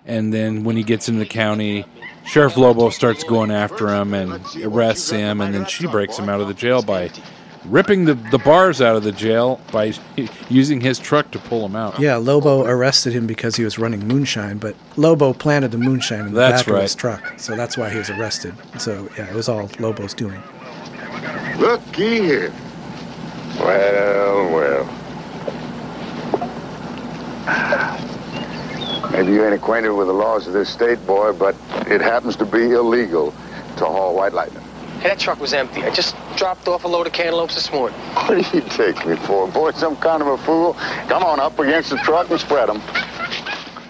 [0.05, 1.85] and then when he gets into the county,
[2.25, 6.41] Sheriff Lobo starts going after him and arrests him, and then she breaks him out
[6.41, 7.09] of the jail by
[7.65, 9.93] ripping the, the bars out of the jail by
[10.49, 11.99] using his truck to pull him out.
[11.99, 16.33] Yeah, Lobo arrested him because he was running moonshine, but Lobo planted the moonshine in
[16.33, 17.39] the That's back of his truck.
[17.39, 18.53] So that's why he was arrested.
[18.77, 20.41] So, yeah, it was all Lobo's doing.
[21.57, 22.53] Looky here.
[23.59, 25.02] Well, well.
[29.11, 31.55] Maybe you ain't acquainted with the laws of this state, boy, but
[31.87, 33.31] it happens to be illegal
[33.77, 34.63] to haul white lightning.
[34.99, 35.83] Hey, that truck was empty.
[35.83, 37.99] I just dropped off a load of cantaloupes this morning.
[38.13, 39.71] What do you take me for, boy?
[39.71, 40.73] Some kind of a fool?
[41.07, 42.81] Come on up against the truck and spread them.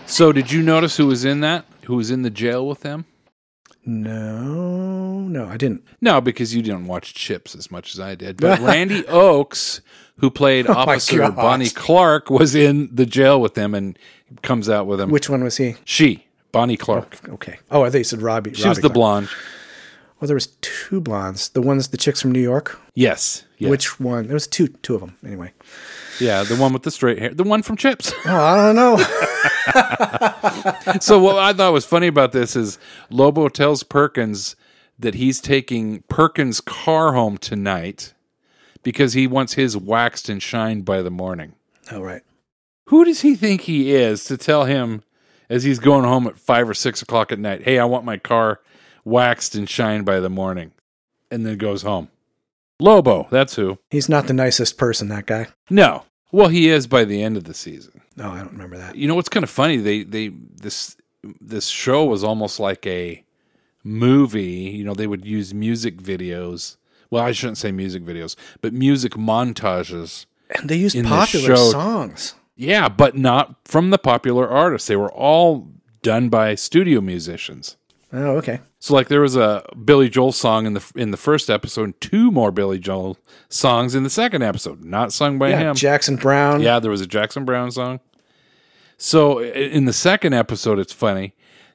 [0.08, 1.66] So, did you notice who was in that?
[1.86, 3.06] Who was in the jail with them?
[3.86, 4.93] No,
[5.34, 5.84] no, I didn't.
[6.00, 8.38] No, because you didn't watch Chips as much as I did.
[8.40, 9.82] But Randi Oakes,
[10.20, 13.98] who played Oh Officer Bonnie Clark, was in the jail with them and
[14.44, 15.10] comes out with him.
[15.10, 15.76] Which one was he?
[15.86, 17.20] she, Bonnie Clark.
[17.28, 17.60] Oh, okay.
[17.72, 18.54] Oh, I thought you said Robbie.
[18.54, 18.94] She was the Clark.
[18.94, 19.30] blonde.
[20.20, 21.50] Well, there was two blondes.
[21.50, 22.80] The ones, the chicks from New York.
[22.94, 23.44] Yes.
[23.58, 23.70] yes.
[23.70, 24.28] Which one?
[24.28, 25.18] There was two, two of them.
[25.26, 25.52] Anyway.
[26.20, 27.34] Yeah, the one with the straight hair.
[27.34, 28.14] The one from Chips.
[28.26, 28.98] Oh, I don't know.
[31.00, 32.78] so what I thought was funny about this is
[33.10, 34.56] Lobo tells Perkins
[35.04, 38.14] that he's taking Perkins' car home tonight
[38.82, 41.54] because he wants his waxed and shined by the morning.
[41.92, 42.22] oh, right.
[42.88, 45.04] Who does he think he is to tell him
[45.50, 48.18] as he's going home at five or six o'clock at night, hey, I want my
[48.18, 48.60] car
[49.06, 50.74] waxed and shined by the morning,
[51.32, 52.10] and then goes home?
[52.80, 53.78] Lobo, that's who.
[53.90, 55.48] He's not the nicest person, that guy.
[55.70, 56.04] No.
[56.32, 58.02] Well, he is by the end of the season.
[58.18, 58.96] No, I don't remember that.
[58.96, 59.78] You know what's kind of funny?
[59.78, 60.98] They they this
[61.40, 63.24] this show was almost like a
[63.84, 64.44] movie.
[64.76, 66.78] You know, they would use music videos.
[67.10, 70.26] Well, I shouldn't say music videos, but music montages.
[70.50, 72.36] And they used popular songs.
[72.56, 74.88] Yeah, but not from the popular artists.
[74.88, 75.68] They were all
[76.02, 77.78] done by studio musicians.
[78.12, 78.60] Oh, okay.
[78.80, 82.02] So like there was a Billy Joel song in the in the first episode, and
[82.02, 83.18] two more Billy Joel
[83.50, 85.76] songs in the second episode, not sung by Yeah, him.
[85.76, 86.62] Jackson Browne.
[86.62, 88.00] Yeah, there was a Jackson Browne song.
[88.98, 91.34] So in the second episode, it's funny.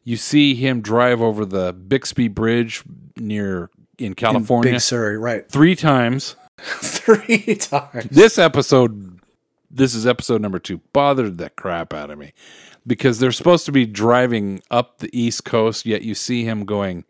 [0.09, 2.83] You see him drive over the Bixby Bridge
[3.19, 3.69] near
[3.99, 5.47] in in California Big Surrey, right.
[5.51, 6.35] three times.
[6.59, 8.07] Three times.
[8.11, 9.21] This episode,
[9.71, 12.33] this is episode number two, bothered the crap out of me
[12.87, 17.05] because they're supposed to be driving up the East Coast, yet you see him going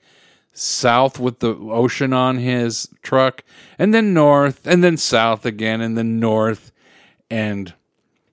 [0.52, 3.44] south with the ocean on his truck,
[3.78, 6.72] and then north, and then south again, and then north,
[7.30, 7.74] and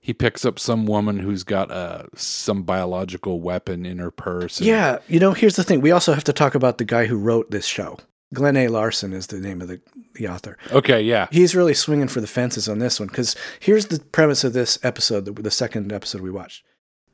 [0.06, 4.58] he picks up some woman who's got uh, some biological weapon in her purse.
[4.58, 5.80] and- Yeah, you know, here's the thing.
[5.80, 7.98] We also have to talk about the guy who wrote this show.
[8.32, 8.68] Glen A.
[8.68, 9.80] Larson is the name of the,
[10.14, 10.56] the author.
[10.70, 11.00] Okay.
[11.02, 11.26] Yeah.
[11.32, 14.78] He's really swinging for the fences on this one because here's the premise of this
[14.84, 16.62] episode, the, the second episode we watched.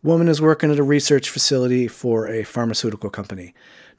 [0.03, 3.55] Woman is working at a research facility for a pharmaceutical company,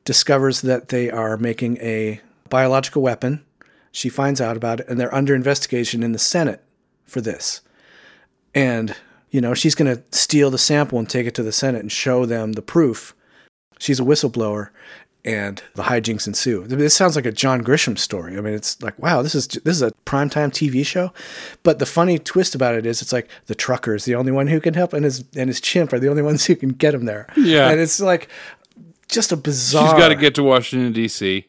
[0.05, 3.43] discovers that they are making a biological weapon.
[3.91, 6.63] She finds out about it, and they're under investigation in the Senate
[7.05, 7.61] for this.
[8.55, 8.95] And,
[9.29, 11.91] you know, she's going to steal the sample and take it to the Senate and
[11.91, 13.15] show them the proof.
[13.79, 14.69] She's a whistleblower,
[15.25, 16.65] and the hijinks ensue.
[16.67, 18.37] This sounds like a John Grisham story.
[18.37, 21.13] I mean, it's like, wow, this is this is a primetime TV show.
[21.63, 24.47] But the funny twist about it is, it's like the trucker is the only one
[24.47, 26.93] who can help, and his and his chimp are the only ones who can get
[26.93, 27.27] him there.
[27.37, 27.69] Yeah.
[27.69, 28.29] and it's like
[29.07, 29.87] just a bizarre.
[29.87, 31.47] She's got to get to Washington D.C.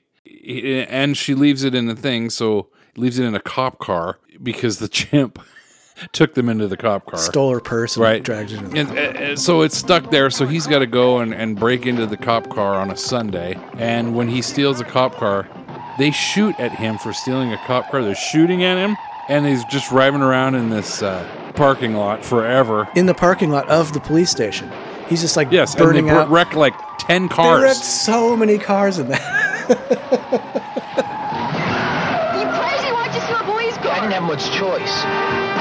[0.89, 2.31] and she leaves it in the thing.
[2.31, 5.41] So leaves it in a cop car because the chimp
[6.13, 7.19] took them into the cop car.
[7.19, 8.59] stole her purse and right, dragged it.
[8.61, 8.77] In.
[8.77, 10.31] and, and- and so it's stuck there.
[10.31, 13.59] So he's got to go and, and break into the cop car on a Sunday.
[13.79, 15.49] And when he steals a cop car,
[15.99, 18.03] they shoot at him for stealing a cop car.
[18.03, 18.97] They're shooting at him,
[19.29, 22.89] and he's just driving around in this uh, parking lot forever.
[22.97, 24.71] in the parking lot of the police station.
[25.09, 26.31] He's just like Yes, burning and they out.
[26.31, 27.61] wreck like ten cars.
[27.61, 27.77] They cars.
[27.77, 30.51] wrecked so many cars in that.
[32.35, 32.91] You crazy?
[32.93, 35.54] Why'd you steal a boy's I didn't have much choice.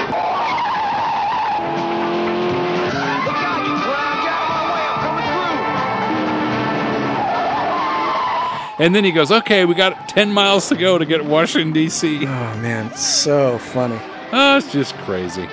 [8.83, 11.71] And then he goes, "Okay, we got ten miles to go to get to Washington
[11.71, 13.97] D.C." Oh man, so funny.
[14.33, 15.47] Oh, it's just crazy.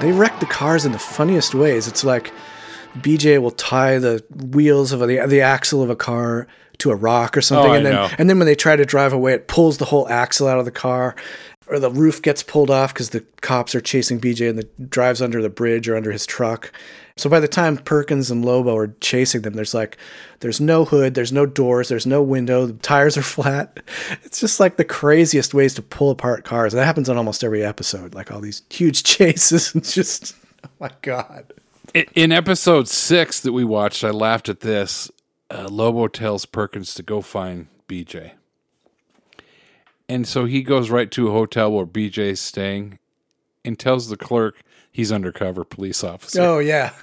[0.00, 1.88] They wreck the cars in the funniest ways.
[1.88, 2.32] It's like
[2.98, 6.46] BJ will tie the wheels of the the axle of a car
[6.78, 8.08] to a rock or something, Oh, and then know.
[8.18, 10.64] and then when they try to drive away, it pulls the whole axle out of
[10.64, 11.14] the car,
[11.66, 15.22] or the roof gets pulled off because the cops are chasing BJ and the drives
[15.22, 16.72] under the bridge or under his truck.
[17.16, 19.96] So by the time Perkins and Lobo are chasing them, there's like
[20.40, 23.80] there's no hood, there's no doors, there's no window, the tires are flat.
[24.24, 26.72] It's just like the craziest ways to pull apart cars.
[26.72, 30.90] That happens on almost every episode, like all these huge chases and just oh my
[31.02, 31.52] god.
[32.14, 35.10] In episode six that we watched, I laughed at this.
[35.48, 38.32] Uh, Lobo tells Perkins to go find BJ.
[40.08, 42.98] And so he goes right to a hotel where BJ's staying
[43.64, 44.60] and tells the clerk
[44.92, 46.42] he's undercover police officer.
[46.42, 46.92] Oh yeah.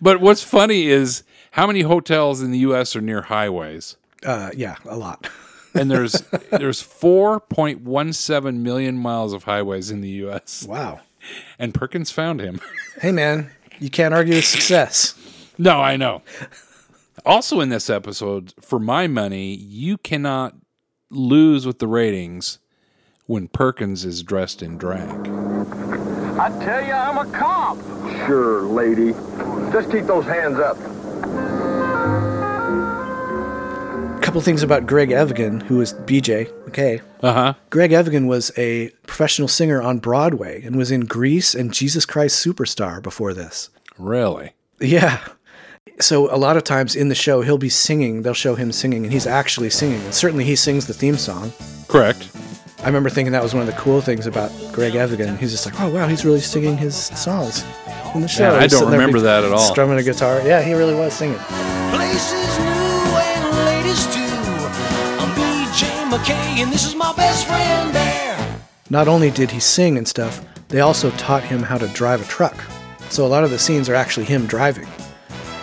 [0.00, 2.94] But what's funny is how many hotels in the U.S.
[2.94, 3.96] are near highways?
[4.24, 5.28] Uh, yeah, a lot.
[5.74, 6.12] and there's
[6.50, 10.66] there's 4.17 million miles of highways in the U.S.
[10.68, 11.00] Wow.
[11.58, 12.60] And Perkins found him.
[13.00, 15.14] Hey, man, you can't argue with success.
[15.56, 16.20] no, I know.
[17.24, 20.54] Also in this episode, for my money, you cannot
[21.10, 22.58] lose with the ratings
[23.26, 25.28] when Perkins is dressed in drag.
[26.38, 27.78] I tell you, I'm a cop.
[28.26, 29.12] Sure, lady.
[29.72, 30.76] Just keep those hands up.
[34.16, 36.50] A couple things about Greg Evigan, who was BJ.
[36.68, 37.00] Okay.
[37.22, 37.54] Uh huh.
[37.70, 42.44] Greg Evigan was a professional singer on Broadway and was in Grease and Jesus Christ
[42.44, 43.70] Superstar before this.
[43.98, 44.52] Really?
[44.80, 45.20] Yeah.
[46.00, 48.22] So a lot of times in the show, he'll be singing.
[48.22, 50.00] They'll show him singing, and he's actually singing.
[50.02, 51.52] And certainly he sings the theme song.
[51.88, 52.28] Correct.
[52.82, 55.36] I remember thinking that was one of the cool things about Greg Evigan.
[55.36, 57.62] He's just like, oh wow, he's really singing his songs
[58.14, 58.52] in the show.
[58.52, 59.58] Yeah, I don't remember be- that at all.
[59.58, 60.40] Strumming a guitar.
[60.40, 61.38] Yeah, he really was singing.
[61.90, 64.20] Places new and ladies too.
[65.20, 68.60] I'm BJ McKay, and this is my best friend Bear.
[68.88, 72.24] Not only did he sing and stuff, they also taught him how to drive a
[72.24, 72.56] truck.
[73.10, 74.86] So a lot of the scenes are actually him driving.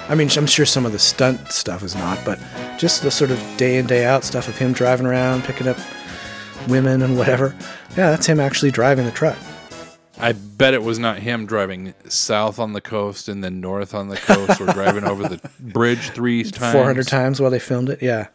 [0.09, 2.39] I mean, I'm sure some of the stunt stuff is not, but
[2.77, 5.77] just the sort of day in day out stuff of him driving around, picking up
[6.69, 7.55] women and whatever.
[7.91, 9.37] Yeah, that's him actually driving the truck.
[10.19, 14.07] I bet it was not him driving south on the coast and then north on
[14.07, 16.73] the coast or driving over the bridge three times.
[16.73, 18.01] 400 times while they filmed it.
[18.01, 18.27] Yeah.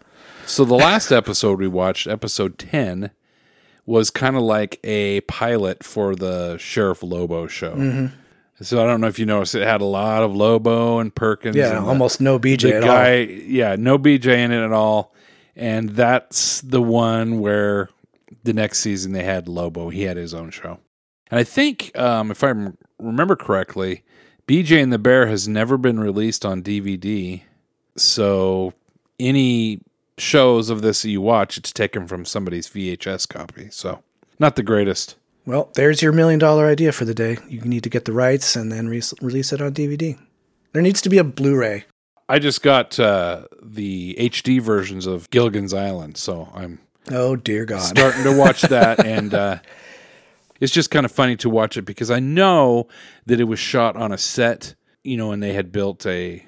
[0.46, 3.10] So the last episode we watched, episode 10,
[3.86, 7.74] was kind of like a pilot for the Sheriff Lobo show.
[7.74, 8.16] Mm-hmm.
[8.62, 11.56] So I don't know if you noticed, it had a lot of Lobo and Perkins.
[11.56, 13.26] Yeah, and the- almost no BJ the at guy, all.
[13.26, 15.12] yeah, no BJ in it at all.
[15.54, 17.90] And that's the one where
[18.44, 19.90] the next season they had Lobo.
[19.90, 20.78] He had his own show.
[21.30, 22.52] And I think, um, if I
[22.98, 24.02] remember correctly,
[24.46, 27.42] BJ and the Bear has never been released on DVD.
[27.96, 28.72] So
[29.20, 29.80] any
[30.18, 33.68] shows of this that you watch, it's taken from somebody's VHS copy.
[33.70, 34.02] So
[34.38, 35.16] not the greatest.
[35.44, 37.38] Well, there's your million dollar idea for the day.
[37.48, 40.18] You need to get the rights and then re- release it on DVD.
[40.72, 41.84] There needs to be a Blu ray.
[42.28, 46.78] I just got uh, the HD versions of Gilligan's Island, so I'm
[47.10, 47.80] Oh, dear God.
[47.82, 49.58] starting to watch that and uh,
[50.60, 52.86] it's just kind of funny to watch it because I know
[53.26, 56.46] that it was shot on a set, you know, and they had built a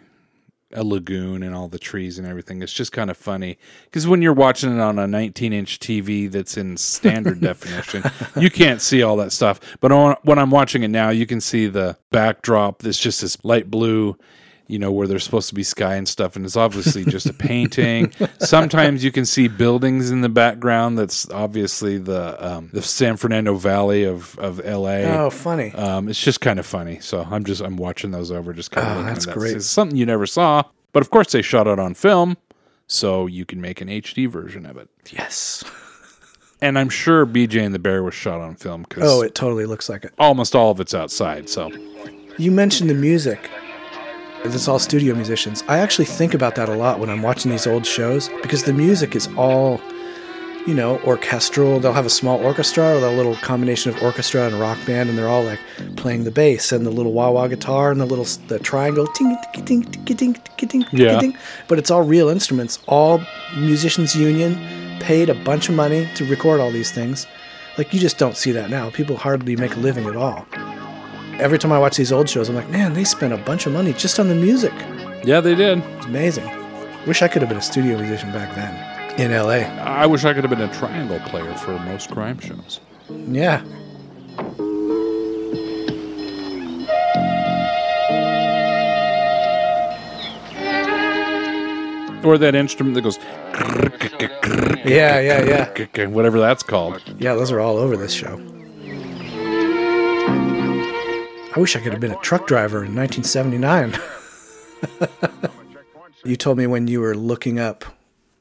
[0.74, 2.62] a lagoon and all the trees and everything.
[2.62, 6.30] It's just kind of funny because when you're watching it on a 19 inch TV
[6.30, 8.04] that's in standard definition,
[8.38, 9.60] you can't see all that stuff.
[9.80, 12.80] But on, when I'm watching it now, you can see the backdrop.
[12.80, 14.16] That's just this light blue.
[14.66, 17.34] You know where there's supposed to be sky and stuff, and it's obviously just a
[17.34, 18.12] painting.
[18.38, 20.96] Sometimes you can see buildings in the background.
[20.98, 25.02] That's obviously the um, the San Fernando Valley of of LA.
[25.04, 25.70] Oh, funny.
[25.74, 26.98] Um, it's just kind of funny.
[27.00, 29.34] So I'm just I'm watching those over, just kind of Oh, that's that.
[29.34, 29.54] great.
[29.56, 32.38] It's something you never saw, but of course they shot it on film,
[32.86, 34.88] so you can make an HD version of it.
[35.12, 35.62] yes.
[36.62, 39.66] And I'm sure BJ and the Bear was shot on film because Oh, it totally
[39.66, 40.14] looks like it.
[40.18, 41.50] almost all of it's outside.
[41.50, 41.70] So
[42.38, 43.50] You mentioned the music.
[44.44, 45.64] It's all studio musicians.
[45.68, 48.72] I actually think about that a lot when I'm watching these old shows because the
[48.74, 49.80] music is all,
[50.66, 51.80] you know, orchestral.
[51.80, 55.16] They'll have a small orchestra or a little combination of orchestra and rock band, and
[55.18, 55.60] they're all like
[55.96, 59.36] playing the bass and the little wah wah guitar and the little the triangle ting
[59.54, 61.18] ting ting ting ting ting ting Yeah.
[61.20, 61.36] ting.
[61.66, 62.78] But it's all real instruments.
[62.86, 63.22] All
[63.56, 64.56] musicians union
[65.00, 67.26] paid a bunch of money to record all these things.
[67.78, 68.90] Like you just don't see that now.
[68.90, 70.46] People hardly make a living at all
[71.40, 73.72] every time I watch these old shows, I'm like, man, they spent a bunch of
[73.72, 74.72] money just on the music.
[75.24, 75.78] yeah, they did.
[75.78, 76.48] It's amazing.
[77.06, 79.66] Wish I could have been a studio musician back then in LA.
[79.82, 82.80] I wish I could have been a triangle player for most crime shows.
[83.10, 83.62] Yeah.
[92.24, 93.18] Or that instrument that goes
[94.86, 96.06] Yeah, yeah, yeah.
[96.06, 97.02] whatever that's called.
[97.18, 98.38] Yeah, those are all over this show.
[101.54, 103.96] I wish I could have been a truck driver in 1979.
[106.24, 107.84] you told me when you were looking up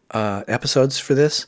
[0.10, 1.46] uh, episodes for this,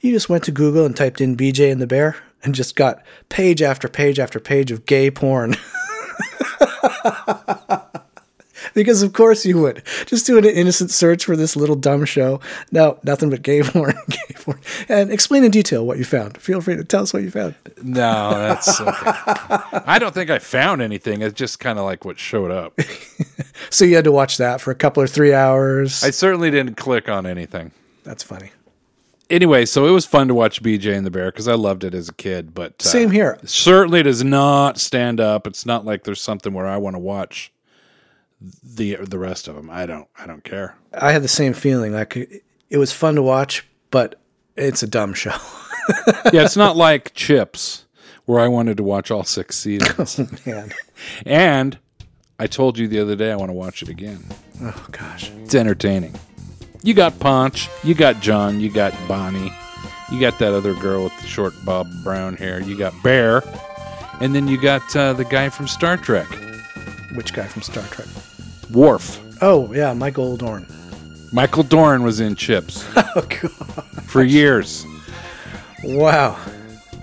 [0.00, 3.04] you just went to Google and typed in BJ and the Bear and just got
[3.28, 5.54] page after page after page of gay porn.
[8.74, 9.82] because of course you would.
[10.06, 12.40] Just doing an innocent search for this little dumb show.
[12.70, 14.60] No, nothing but gay porn, gay porn.
[14.88, 16.38] And explain in detail what you found.
[16.38, 17.54] Feel free to tell us what you found.
[17.82, 19.10] No, that's okay.
[19.86, 21.22] I don't think I found anything.
[21.22, 22.78] It's just kind of like what showed up.
[23.70, 26.02] So you had to watch that for a couple or three hours.
[26.02, 27.70] I certainly didn't click on anything.
[28.04, 28.50] That's funny.
[29.30, 31.94] Anyway, so it was fun to watch BJ and the Bear because I loved it
[31.94, 32.52] as a kid.
[32.52, 33.38] But uh, Same here.
[33.44, 35.46] Certainly does not stand up.
[35.46, 37.50] It's not like there's something where I want to watch
[38.62, 39.70] the the rest of them.
[39.70, 40.08] I don't.
[40.18, 40.76] I don't care.
[40.94, 41.92] I had the same feeling.
[41.92, 42.16] Like
[42.70, 44.20] it was fun to watch, but
[44.56, 45.30] It's a dumb show.
[46.32, 47.86] yeah, it's not like Chips,
[48.26, 50.18] where I wanted to watch all six seasons.
[50.46, 50.72] Man.
[51.26, 51.78] and
[52.38, 54.24] I told you the other day I want to watch it again.
[54.62, 55.30] Oh gosh.
[55.42, 56.14] It's entertaining.
[56.84, 59.52] You got Ponch, you got John, you got Bonnie,
[60.10, 63.42] you got that other girl with the short bob brown hair, you got Bear,
[64.20, 66.26] and then you got uh, the guy from Star Trek,
[67.14, 68.08] Which guy from Star Trek?
[68.72, 69.20] Worf.
[69.42, 70.66] Oh yeah, Michael Dorn.
[71.32, 73.50] Michael Dorn was in Chips Oh god.
[74.04, 74.86] for years.
[75.84, 76.38] Wow.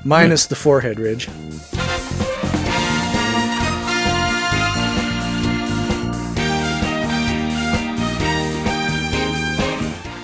[0.06, 1.28] Minus the forehead ridge.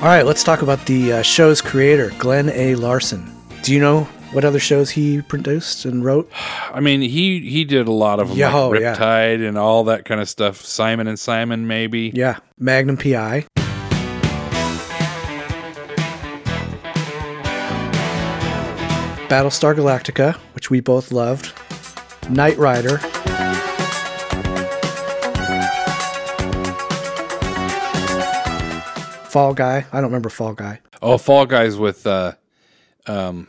[0.02, 2.76] All right, let's talk about the uh, show's creator, Glen A.
[2.76, 3.26] Larson.
[3.64, 6.30] Do you know what other shows he produced and wrote?
[6.74, 8.94] I mean, he he did a lot of them, Yeah, oh, like yeah.
[8.94, 10.62] Riptide and all that kind of stuff.
[10.62, 12.12] Simon and Simon, maybe.
[12.14, 13.46] Yeah, Magnum PI.
[19.30, 21.54] Battlestar Galactica, which we both loved.
[22.30, 22.98] Knight Rider.
[29.30, 29.86] Fall Guy.
[29.92, 30.82] I don't remember Fall Guy.
[31.02, 32.34] Oh, Fall Guys with, uh,
[33.08, 33.48] um,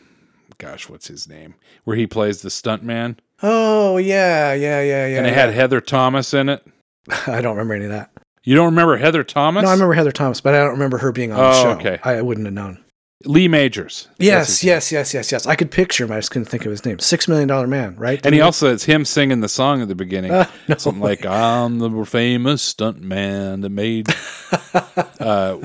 [0.58, 1.54] gosh, what's his name?
[1.84, 5.18] Where he plays the stuntman, Oh yeah, yeah, yeah, yeah.
[5.18, 6.64] and it had Heather Thomas in it.
[7.26, 8.10] I don't remember any of that.
[8.44, 9.62] You don't remember Heather Thomas?
[9.64, 11.70] No, I remember Heather Thomas, but I don't remember her being on the Oh, show.
[11.72, 11.98] okay.
[12.02, 12.82] I wouldn't have known.
[13.24, 14.08] Lee Majors.
[14.18, 15.46] Yes, yes, yes, yes, yes.
[15.46, 16.12] I could picture him.
[16.12, 16.98] I just couldn't think of his name.
[16.98, 18.24] Six Million Dollar Man, right?
[18.24, 21.12] And he also it's him singing the song at the beginning, Ah, no something way.
[21.12, 24.08] like "I'm the famous stunt man that made,"
[25.20, 25.56] uh,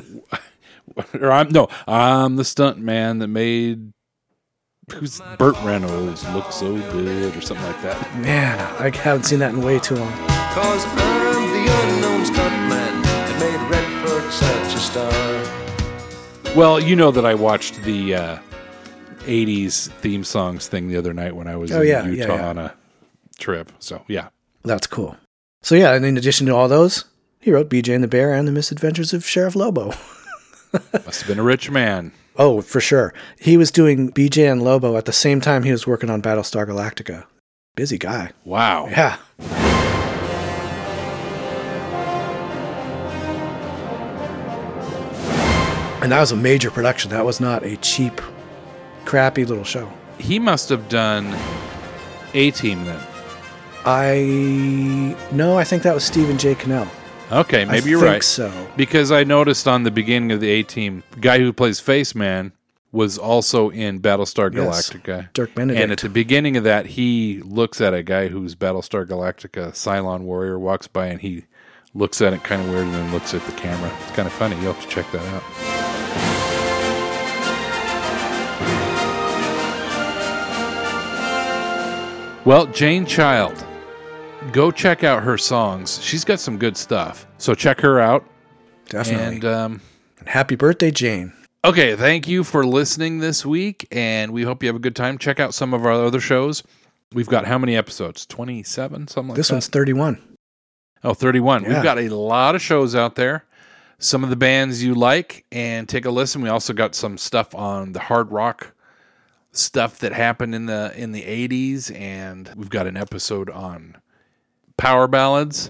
[1.20, 3.92] or I'm no, I'm the stunt man that made
[4.92, 8.20] who's Burt Reynolds look so good, or something like that.
[8.20, 10.12] Man, I haven't seen that in way too long.
[10.54, 16.56] Cause I'm the unknown stuntman that made Redford such a star.
[16.56, 18.38] Well, you know that I watched the uh,
[19.22, 22.36] '80s theme songs thing the other night when I was Oh, in yeah, yeah, Utah
[22.36, 22.50] yeah.
[22.50, 22.74] on a
[23.40, 23.72] trip.
[23.80, 24.30] So yeah,
[24.64, 25.16] That's cool.
[25.62, 27.06] So yeah, and in addition to all those,
[27.40, 29.94] he wrote BJ and the Bear and the Misadventures of Sheriff Lobo.
[31.06, 32.12] must have been a rich man.
[32.38, 33.14] Oh, for sure.
[33.40, 36.66] He was doing BJ and Lobo at the same time he was working on Battlestar
[36.66, 37.26] Galactica.
[37.76, 38.32] Busy guy.
[38.46, 38.88] Wow.
[38.88, 39.18] Yeah.
[46.02, 47.12] And that was a major production.
[47.12, 48.20] That was not a cheap,
[49.06, 49.92] crappy little show.
[50.18, 51.36] He must have done
[52.34, 53.00] A Team then.
[53.86, 56.56] I no, I think that was Stephen J.
[56.56, 56.88] Cannell.
[57.32, 58.24] Okay, maybe I you're think right.
[58.24, 58.68] so.
[58.76, 62.14] Because I noticed on the beginning of the A Team, the guy who plays Face
[62.14, 62.52] Man
[62.92, 65.32] was also in Battlestar Yes, Galactica.
[65.32, 65.82] Dirk Benedict.
[65.82, 70.22] And at the beginning of that, he looks at a guy who's Battlestar Galactica Cylon
[70.24, 71.46] warrior, walks by, and he
[71.94, 73.90] looks at it kind of weird and then looks at the camera.
[74.02, 74.56] It's kind of funny.
[74.62, 75.44] You'll have to check that out.
[82.44, 83.64] Well, Jane Child,
[84.52, 86.02] go check out her songs.
[86.04, 87.28] She's got some good stuff.
[87.38, 88.26] So check her out.
[88.90, 89.36] Definitely.
[89.36, 89.82] And um,
[90.20, 91.34] And happy birthday, Jane.
[91.64, 95.18] okay, thank you for listening this week, and we hope you have a good time.
[95.18, 96.64] Check out some of our other shows.
[97.14, 98.26] We've got how many episodes?
[98.26, 99.56] 27, something like This that?
[99.56, 100.22] one's 31.
[101.04, 101.64] Oh, 31.
[101.64, 101.70] Yeah.
[101.74, 103.46] We've got a lot of shows out there.
[104.00, 106.42] Some of the bands you like, and take a listen.
[106.42, 108.74] We also got some stuff on the hard rock
[109.52, 113.98] stuff that happened in the in the 80s, and we've got an episode on
[114.78, 115.70] power ballads.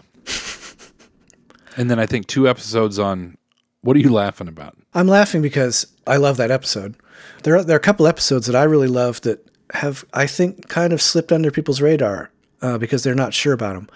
[1.77, 3.37] and then I think two episodes on
[3.81, 4.77] what are you laughing about?
[4.93, 6.95] I'm laughing because I love that episode.
[7.43, 10.67] There are, there are a couple episodes that I really love that have, I think,
[10.67, 12.29] kind of slipped under people's radar
[12.61, 13.89] uh, because they're not sure about them.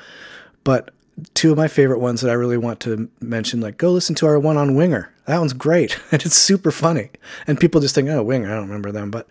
[0.63, 0.91] But
[1.33, 4.25] two of my favorite ones that I really want to mention, like go listen to
[4.25, 5.11] our one on Winger.
[5.25, 7.09] That one's great and it's super funny.
[7.45, 9.27] And people just think, oh, Winger, I don't remember them, but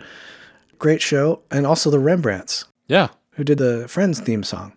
[0.79, 1.43] great show.
[1.51, 3.09] And also the Rembrandts Yeah.
[3.33, 4.75] who did the Friends theme song.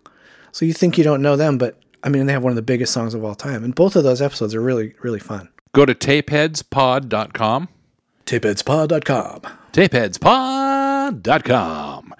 [0.58, 2.62] So you think you don't know them, but I mean, they have one of the
[2.62, 3.62] biggest songs of all time.
[3.62, 5.48] And both of those episodes are really, really fun.
[5.72, 7.68] Go to tapeheadspod.com.
[8.26, 9.40] Tapeheadspod.com.
[9.72, 12.14] tapeheadspod.com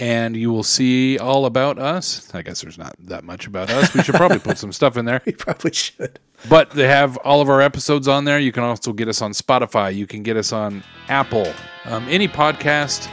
[0.00, 2.28] and you will see all about us.
[2.34, 3.94] I guess there's not that much about us.
[3.94, 5.22] We should probably put some stuff in there.
[5.24, 6.18] You probably should.
[6.48, 8.40] But they have all of our episodes on there.
[8.40, 9.94] You can also get us on Spotify.
[9.94, 11.52] You can get us on Apple.
[11.84, 13.08] Um, any podcast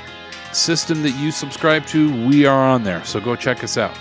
[0.52, 3.06] system that you subscribe to, we are on there.
[3.06, 3.96] So go check us out.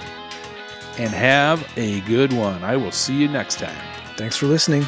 [0.98, 2.62] And have a good one.
[2.62, 3.76] I will see you next time.
[4.16, 4.86] Thanks for listening.